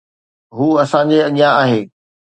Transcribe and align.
هو 0.57 0.67
اسان 0.83 1.05
جي 1.11 1.19
اڳيان 1.27 1.53
آهي. 1.63 1.81